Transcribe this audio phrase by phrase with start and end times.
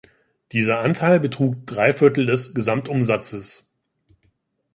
[0.51, 3.71] Dieser Anteil betrug drei Viertel des Gesamtumsatzes.